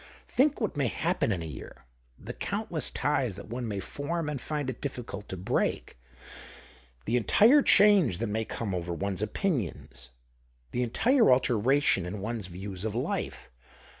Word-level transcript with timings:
Think 0.27 0.59
what 0.59 0.75
may 0.75 0.87
happen 0.87 1.31
in 1.31 1.43
a 1.43 1.45
year— 1.45 1.85
the 2.17 2.33
countless 2.33 2.89
ties 2.89 3.35
that 3.35 3.49
one 3.49 3.67
may 3.67 3.79
form 3.79 4.29
and 4.29 4.41
find 4.41 4.67
it 4.67 4.81
difficult 4.81 5.29
to 5.29 5.37
break; 5.37 5.95
the 7.05 7.17
entire 7.17 7.61
change 7.61 8.17
that 8.17 8.25
may 8.25 8.43
come 8.43 8.73
over 8.73 8.95
one's 8.95 9.21
opinions, 9.21 10.09
the 10.71 10.81
entire 10.81 11.31
alteration 11.31 12.07
in 12.07 12.19
one's 12.19 12.47
views 12.47 12.83
of 12.83 12.95
life. 12.95 13.51